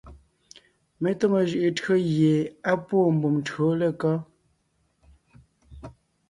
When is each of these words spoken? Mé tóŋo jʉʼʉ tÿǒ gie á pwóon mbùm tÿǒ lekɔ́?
Mé 1.01 1.09
tóŋo 1.19 1.39
jʉʼʉ 1.49 1.69
tÿǒ 1.77 1.93
gie 2.11 2.33
á 2.69 2.73
pwóon 2.85 3.11
mbùm 3.15 3.35
tÿǒ 3.45 3.65
lekɔ́? 3.79 4.13